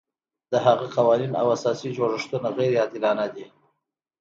د 0.51 0.53
هغه 0.65 0.85
قوانین 0.95 1.31
او 1.41 1.45
اساسي 1.55 1.89
جوړښتونه 1.97 2.47
غیر 2.57 2.71
عادلانه 2.81 3.25
دي. 3.35 3.45